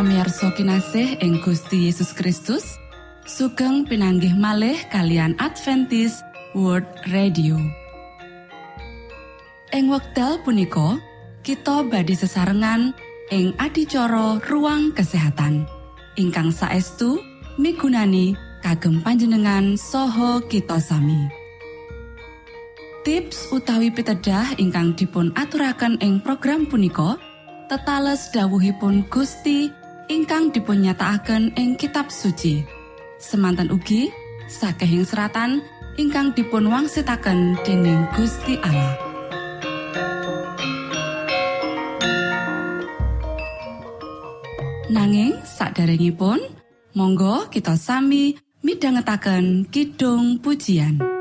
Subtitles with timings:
[0.00, 2.80] Para pamirsa kinasih ing Gusti Yesus Kristus,
[3.28, 6.24] sugeng pinanggih malih kalian Adventis
[6.56, 7.60] World Radio.
[9.76, 10.96] Ing wekdal punika,
[11.44, 12.96] kita badi sesarengan
[13.28, 15.68] ing adicara ruang kesehatan.
[16.16, 17.20] Ingkang saestu
[17.60, 18.32] migunani
[18.64, 21.28] kagem panjenengan saha kita sami.
[23.04, 27.20] Tips utawi pitedah ingkang dipun aturaken ing program punika
[27.68, 29.79] tetales dawuhipun Gusti
[30.10, 32.66] ingkang dipunnyatakaken ing kitab suci.
[33.22, 34.10] Semantan ugi
[34.50, 35.62] sakehing seratan
[35.94, 38.98] ingkang dipun wangsitaken dening Gusti Allah.
[44.90, 46.42] Nanging saderengipun
[46.98, 48.34] monggo kita sami
[48.66, 51.19] midhangetaken kidung pujian.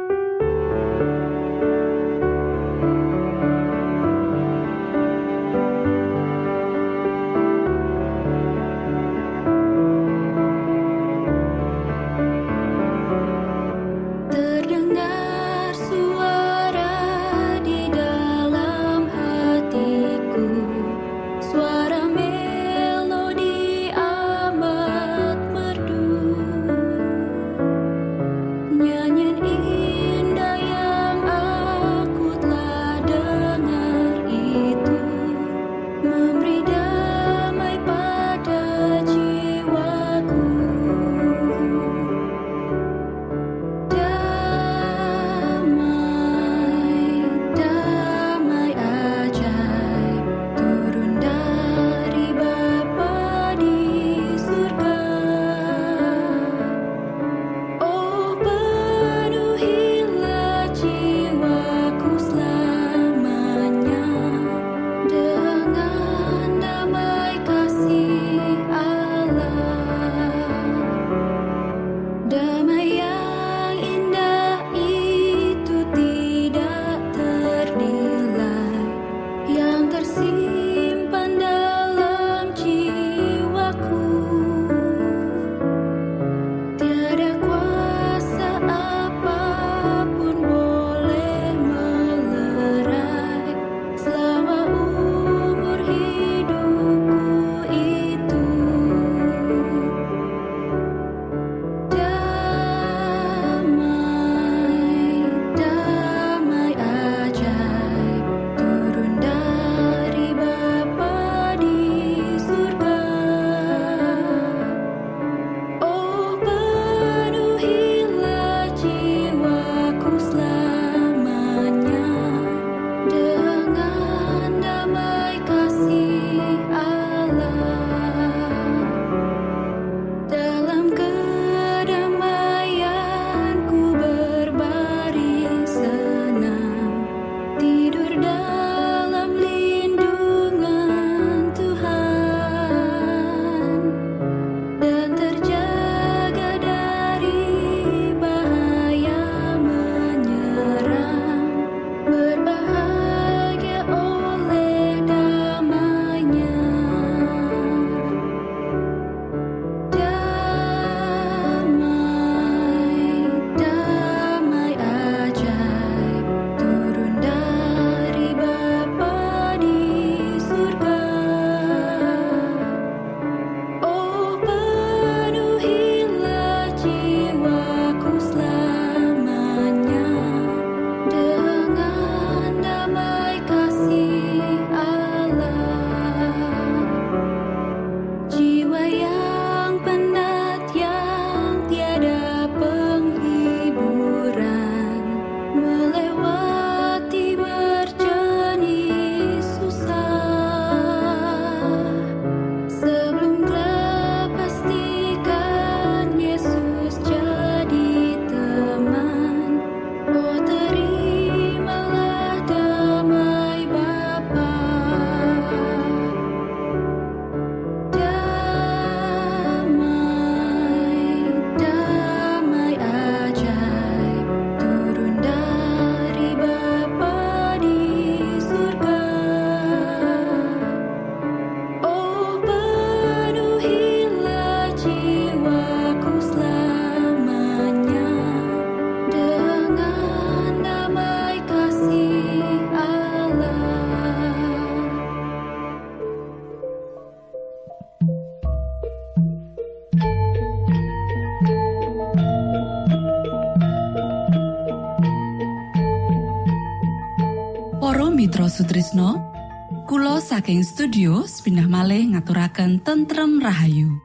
[260.49, 261.13] Saking studio
[261.45, 264.01] pindah malih ngaturaken tentrem Rahayu.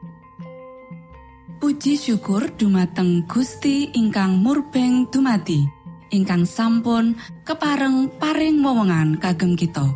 [1.57, 5.65] Puji syukur dumateng Gusti ingkang murbeng dumati
[6.13, 9.89] ingkang sampun kepareng paring wewenngan kagem kita.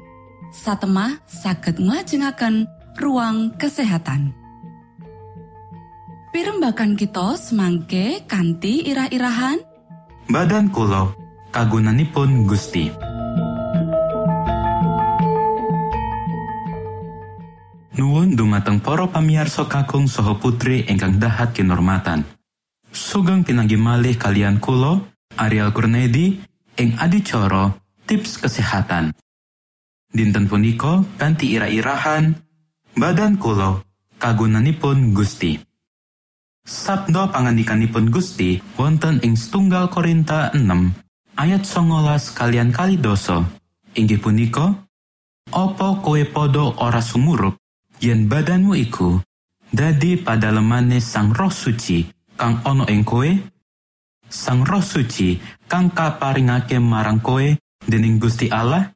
[0.50, 2.66] Satemah saged nglajengaken
[2.98, 4.34] ruang kesehatan.
[6.34, 9.62] Pirembakan kita semangke kanthi irah-irahan.
[10.34, 11.13] Badan kulo
[11.54, 13.08] kagunanipun Gusti
[18.29, 22.21] Dumateng para pamiarsa kakung saha putri ingkang dahat kinormatan.
[22.93, 25.01] Sugeng pinanggi malih kalian kulo
[25.33, 26.37] Ariel Kurnedi
[26.77, 27.73] ing adicara
[28.05, 29.17] tips kesehatan.
[30.13, 32.37] Dinten punika kanthi ira-irahan
[32.93, 33.81] badan kulo
[34.21, 35.57] kagunanipun Gusti.
[36.69, 40.61] Sabdo pangandikanipun Gusti wonten ing setunggal Korinta 6
[41.33, 43.41] ayat songolas kalian kali doso
[43.97, 44.85] inggih punika
[45.49, 47.57] Opo kowe podo ora sumurup
[48.00, 49.19] yen badanmu iku
[49.69, 52.07] dadi pada lemane sang roh suci
[52.40, 53.30] kang ono ing kowe
[54.28, 57.44] sang roh suci kang kaparingake marang kowe
[57.86, 58.92] dening Gusti Allah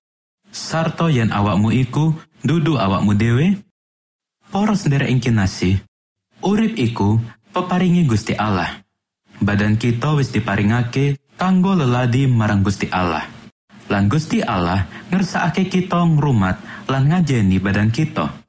[0.49, 3.59] sarto yen awakmu iku dudu awakmu dhewe
[4.51, 5.19] poros sendiri ing
[6.43, 7.17] urip iku
[7.55, 8.83] peparingi Gusti Allah.
[9.39, 13.23] Badan kita wis diparingake kanggo leladi marang Gusti Allah.
[13.87, 18.42] Lan Gusti Allah ngersakake kita ngrumat lan ngajeni badan kita.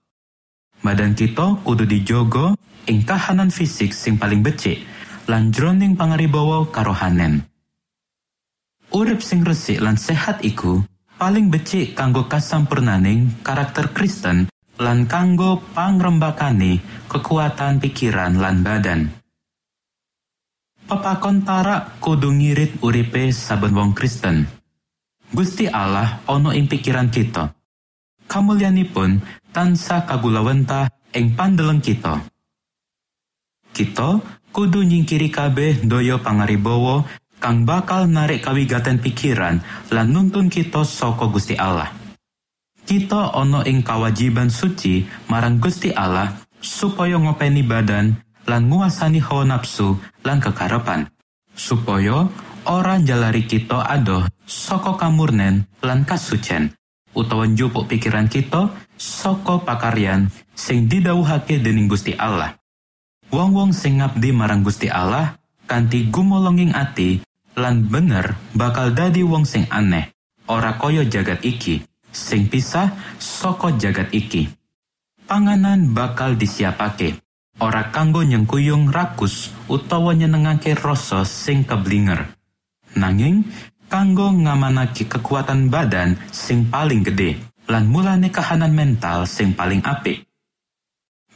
[0.84, 2.52] Badan kita kudu dijogo
[2.84, 4.84] ing kahanan fisik sing paling becik
[5.24, 7.48] lan jroning pangaribawa karohanen.
[8.92, 10.84] Urip sing resik lan sehat iku
[11.16, 19.08] paling becik kanggo kasampurnaning karakter Kristen lan kanggo pangrembakane kekuatan pikiran lan badan.
[20.84, 24.44] Pepakon tarak kudu ngirit uripe saben wong Kristen.
[25.32, 27.56] Gusti Allah ono ing pikiran kita.
[28.28, 29.20] Kamulyanipun
[29.54, 32.26] tansah kagulawentah ing pandeleng kita.
[33.70, 34.18] Kita
[34.50, 37.06] kudu nyingkiri kabeh daya pangaribawa
[37.38, 39.62] kang bakal narik kawigaten pikiran
[39.94, 42.04] lan nuntun kita saka Gusti Allah.
[42.84, 48.12] kita ono ing kawajiban suci marang Gusti Allah supaya ngopeni badan
[48.44, 51.08] lan nguasani hawa nafsu lan kekarepan
[51.56, 52.28] supaya
[52.68, 56.76] ora jalari kita adoh saka kamurnen lan kasucen
[57.14, 62.58] utawa njupuk pikiran kita saka pakaryan sing didhawuhake dening Gusti Allah
[63.30, 67.22] wong-wong sing ngabdi marang Gusti Allah kanthi gumolonging ati
[67.54, 70.10] lan bener bakal dadi wong sing aneh
[70.50, 71.80] ora kaya jagat iki
[72.14, 74.46] sing pisah saka jagat iki.
[75.26, 77.18] Panganan bakal disiapake,
[77.58, 82.30] ora kanggo nyengkuyung rakus utawa nyenengake rasa sing keblinger.
[82.94, 83.42] Nanging
[83.94, 87.38] kanggo ngamanaki kekuatan badan sing paling gede
[87.70, 90.26] lan mulane kahanan mental sing paling apik.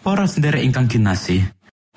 [0.03, 1.47] Para sendiri ingkang kinasih,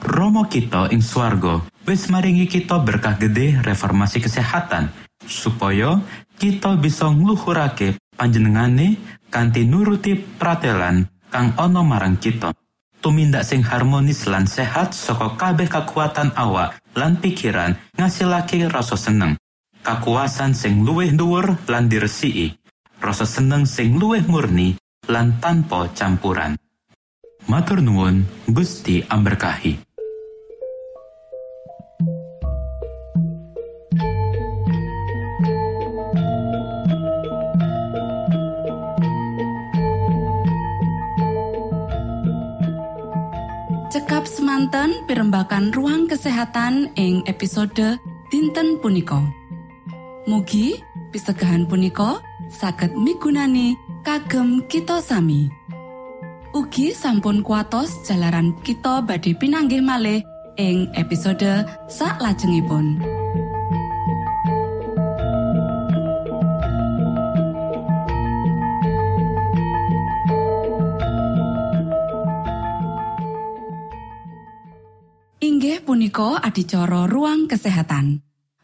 [0.06, 4.94] Romo kita ing swarga wis maringi kita berkah gede reformasi kesehatan
[5.26, 5.98] supaya
[6.38, 9.02] kita bisa ngluhurake panjenengane
[9.34, 12.54] kanthi nuruti pratelan kang ana marang kita.
[13.02, 19.41] Tumindak sing harmonis lan sehat saka kabeh kekuatan awak lan pikiran ngasilake rasa seneng.
[19.82, 22.54] Kakuasan sing luwih dhuwur lan diresiki.
[23.02, 24.78] Rasa seneng sing luwih murni
[25.10, 26.54] lan tanpa campuran.
[27.50, 29.82] Matur nuwun, Gusti amberkahi.
[43.90, 47.98] Cekap semanten pimbakan ruang kesehatan ing episode
[48.30, 49.41] dinten punika.
[50.30, 50.78] Mugi
[51.10, 53.74] pisegahan punika saged migunani
[54.06, 55.50] kagem kita sami.
[56.54, 60.22] Ugi sampun kuatos jalaran kita badhe pinanggih malih
[60.62, 61.66] ing episode
[62.22, 63.02] lajengipun.
[75.42, 78.31] Inggih punika adicara ruang kesehatan.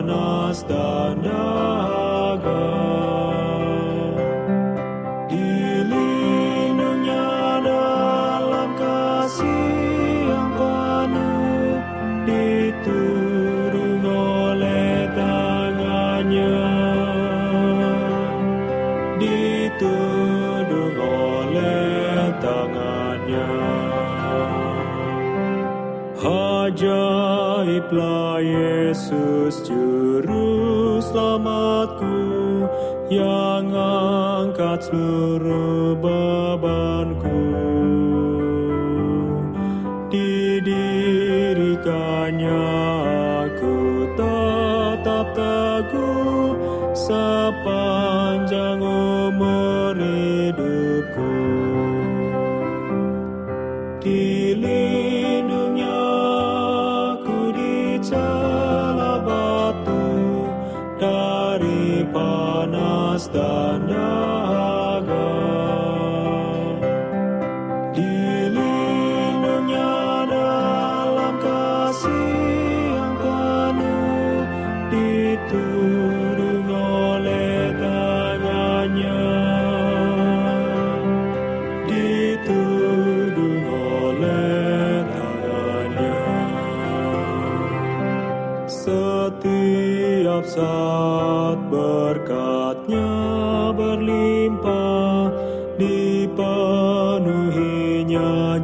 [0.00, 2.72] panas dan dahaga.
[5.28, 7.20] Dilindungi
[7.60, 11.76] dalam kasih yang penuh,
[12.24, 16.64] diturun oleh tangannya
[19.20, 23.52] ditudung oleh tangannya.
[26.20, 29.60] Ajaiblah Yesus
[34.70, 37.42] angkat seluruh bebanku.
[40.14, 42.70] Didirikannya
[43.50, 46.54] aku tetap teguh
[46.94, 51.34] sepanjang umur hidupku.
[53.98, 55.29] Dilindungi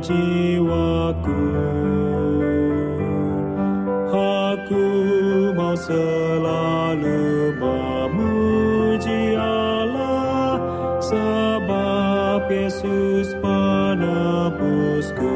[0.07, 1.43] jiwaku.
[4.55, 4.87] Aku
[5.59, 10.63] mau selalu memuji Allah
[11.03, 15.35] Sebab Yesus penebusku.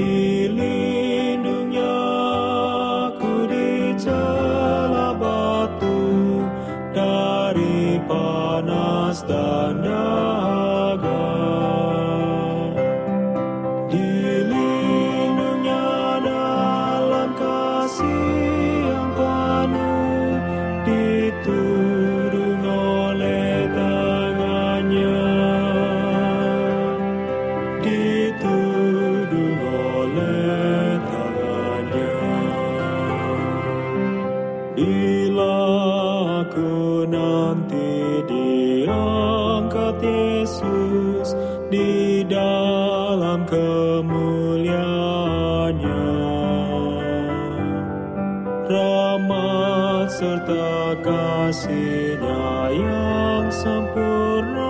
[0.00, 0.39] Dilindungi
[50.10, 54.69] serta kasihnya yang sempurna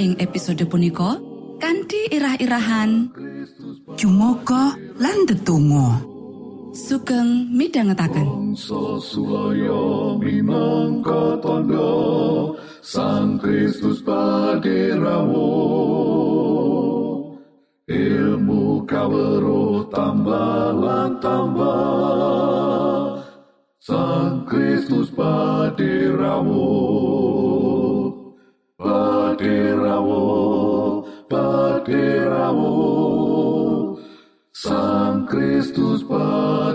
[0.00, 1.20] Ing episode punika
[1.60, 3.12] kanthi irah-irahan
[3.92, 6.00] Jumoga lan tetunggo
[6.72, 8.56] sugeng midhangetaken.
[10.16, 11.92] Minangka tondo
[12.80, 15.52] Sang Kristus paderamu
[17.86, 23.20] ilmu kawero tambah tambah
[23.76, 27.11] Sang Kristus paderawo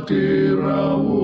[0.07, 1.19] paderawo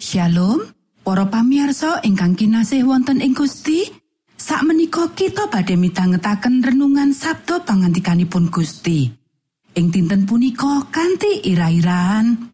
[0.00, 0.64] Shalom,
[1.04, 3.84] para pamirsa ingkang kinasih wonten ing Gusti.
[4.36, 9.10] Sakmenika kita badhe mitangetaken renungan Sabda pangantikanipun Gusti.
[9.76, 12.52] Ing dinten punika kanthi ira-iraan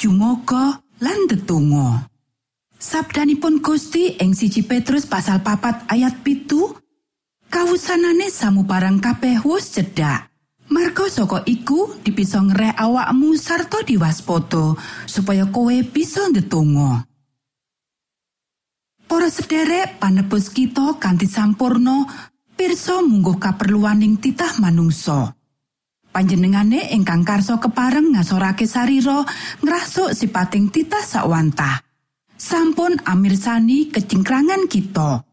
[0.00, 2.08] Jumoga lan tetunggo.
[2.80, 6.72] Sabdanipun Gusti ing siji Petrus pasal papat ayat pitu
[7.52, 10.29] kawusanane samubarang kabeh wus cedhak.
[10.70, 17.10] Marga saka iku dipisa ngerek awakmu sarta diwaspada supaya kowe bisa ndedonga.
[19.10, 22.06] Para sederek panebus kita kanthi sampurno
[22.54, 25.34] pirsa mungguh kaperluaning titah manungsa.
[26.14, 29.26] Panjenengane ingkang karso kepareng ngasorake sarira
[29.66, 31.82] ngrasuk sipating titah sakwantah.
[32.38, 35.26] Sampun amirsani kecingkrangan kita.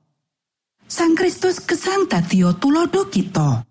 [0.90, 3.67] Sang Kristus gesang dadiya tulodo kita.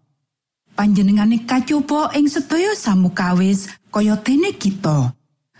[0.76, 5.16] Panjenengane kacoba ing sedaya samukawis kaya dene kita.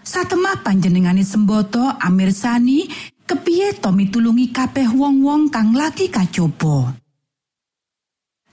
[0.07, 2.87] Satemah panjenengane semboto amirsani
[3.27, 6.95] kepiye to mitulungi kabeh wong-wong kang lagi kacoba.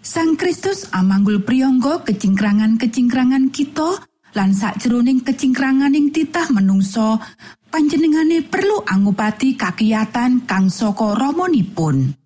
[0.03, 4.01] Sang Kristus amanggul priyangga kecingkrangan-kecingkrangan kita
[4.33, 7.21] lan sakjroning kecingkranganing titah menungso
[7.69, 12.22] panjenengane perlu angupati kakiyatan kang saka ramanipun.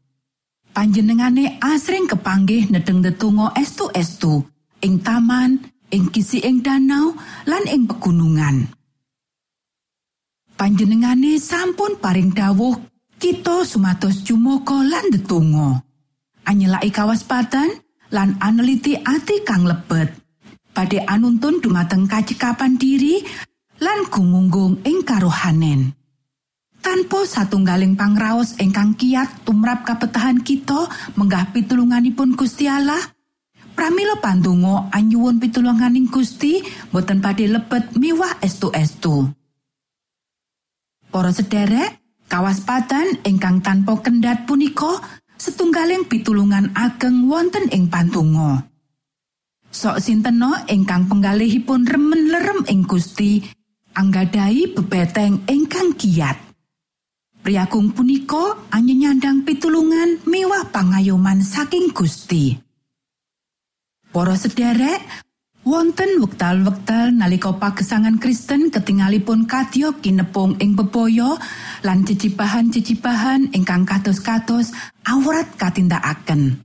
[0.78, 4.46] Panjenengane asring kepanggih nedeng detungo estu-estu
[4.86, 5.58] ing taman,
[5.90, 7.18] ing kisi danau
[7.50, 8.70] lan ing pegunungan.
[10.54, 12.78] Panjenengane sampun paring dawuh
[13.18, 15.82] kita sumados jumoga lan detungo.
[16.46, 17.74] Anyelaki kawaspadan
[18.14, 20.14] lan aneliti ati kang lebet.
[20.78, 23.26] Badhe anuntun dumateng kacikapan diri
[23.82, 25.98] lan gumunggung ing karohanen.
[26.88, 30.88] Tanpa satunggaling pangraos ingkang kiat tumrap kapetahan kita
[31.20, 33.04] menggah pitulunganipun Gusti Allah.
[33.76, 39.28] Pramila pandonga anyuwun pitulunganing Gusti boten badhe lebet miwah estu-estu.
[41.12, 42.00] Para sederek
[42.32, 45.04] kawaspadan ingkang tanpa kendhat punika
[45.36, 48.64] setunggaling pitulungan ageng wonten ing pandonga.
[49.76, 53.44] Sok sinteno ingkang penggalihipun remen lerem ing Gusti
[53.92, 56.47] anggadai bebeteng ingkang kiat
[57.48, 62.60] Priagung punika anyanyandang pitulungan miwah pangayoman saking Gusti.
[64.12, 65.00] Para sederek,
[65.64, 71.40] wonten wektal-wektal nalika pagesangan Kristen ketingalipun kadya kinepung ing bebaya
[71.88, 74.76] lan cicipahan-cicipahan ingkang kados-kados
[75.08, 76.60] awrat katindakaken.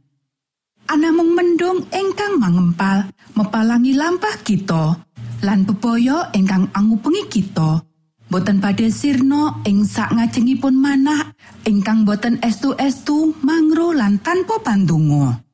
[0.90, 3.06] Anamung mendung ingkang mangempal
[3.38, 4.98] mepalangi lampah kita
[5.46, 7.91] lan bebaya ingkang angupengi kita.
[8.32, 11.36] Boten badhe sirna ing sak ngajengipun manah
[11.68, 15.44] ingkang boten estu-estu mangro lan tanpa pandonga.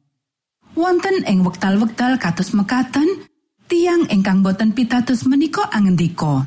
[0.78, 3.26] Wonten ing wektal-wektal kados mekaten,
[3.66, 6.46] tiang ingkang boten pitados menika angendika.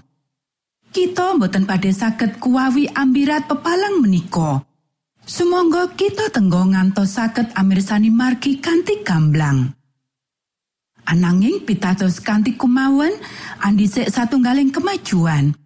[0.95, 4.63] Kita boten badhe saged kuwawi ambirat pepalang menika.
[5.27, 9.75] Sumangga kita tenggo ngantos saged amirsani margi kanthi gamblang.
[11.11, 13.11] Ananging pitados kanthi kumawan
[13.59, 15.60] andhisik satunggaling kemajuan.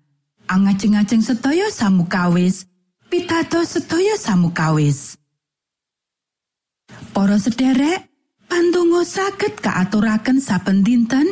[0.47, 2.65] Angajeng-ajeng sedaya samukawis.
[3.09, 5.17] Pitados sedaya samukawis.
[7.15, 8.11] Para sederek
[8.49, 11.27] pandonga saged kaaturaken saben dinten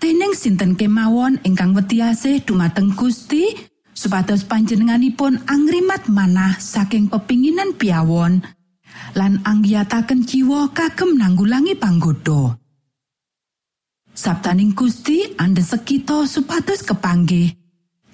[0.00, 3.52] dening sinten kemawon ingkang wetiase dumateng Gusti
[3.96, 8.44] supados panjenenganipun angrimat manah saking pepinginan piawon
[9.16, 12.60] lan anggiyataken jiwa kagem nanggulangi panggoda
[14.16, 17.52] Sabtaning Gusti andes sekito supados kepanggih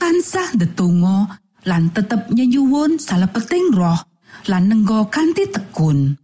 [0.02, 4.02] tansah ndedonga lan tetep nyenyuwun salebeting roh
[4.50, 6.18] lan nenggo kanthi tekun.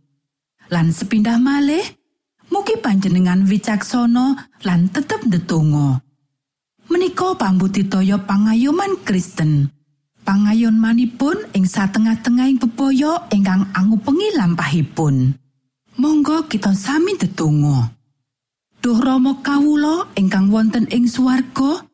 [0.66, 1.86] Lan sepindah malih
[2.50, 6.02] mugi panjenengan wicaksana lan tetep ndedonga.
[6.90, 9.70] Menika pambutitoya pangayoman Kristen
[10.26, 15.38] pangayon manipun ing satengah-tengahing bebaya ingkang angupengi lampahipun.
[16.02, 17.94] Monggo kita sami ndedonga.
[18.82, 21.87] Duh Rama kawula ingkang wonten ing swarga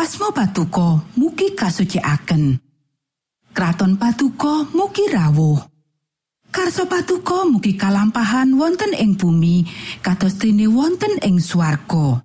[0.00, 2.56] asma patuko mugi kasucikaken.
[3.52, 5.60] Kraton patuko mugi rawuh.
[6.48, 9.68] Karso patuko mugi kalampahan wonten ing bumi
[10.00, 12.24] kados dene wonten ing swarga.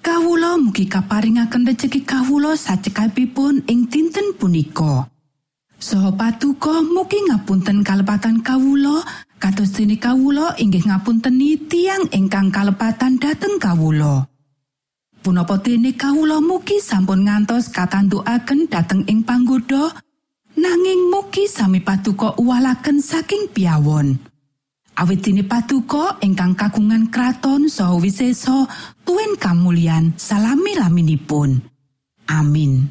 [0.00, 5.12] Kawula mugi kaparingaken rejeki kawula sacekapipun ing dinten punika.
[5.76, 9.04] Soho patuko mugi ngapunten kalepatan kawula
[9.36, 11.36] kados dene kawula inggih ngapunten
[11.68, 14.31] tiang ingkang kalepatan dhateng kawula.
[15.22, 19.94] Punapa dene kawula mugi sampun ngantos katantukaken dhateng ing panggoda
[20.58, 24.18] nanging mugi sami paduka uwalaken saking piyawon.
[24.98, 28.66] Awit dene paduka ingkang kagungan kraton saha wiseso
[29.06, 31.62] tuwin kamulyan salami laminipun.
[32.26, 32.90] Amin.